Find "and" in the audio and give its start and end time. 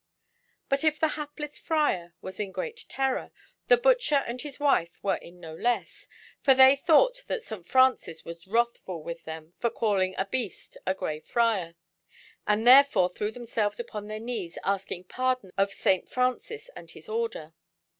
4.27-4.41, 12.47-12.65, 16.75-16.89